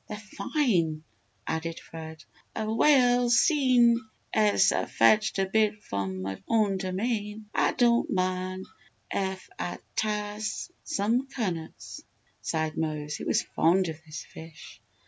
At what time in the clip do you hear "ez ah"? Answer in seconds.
4.33-4.85